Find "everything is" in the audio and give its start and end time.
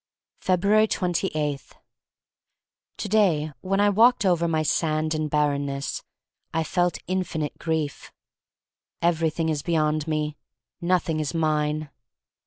9.03-9.61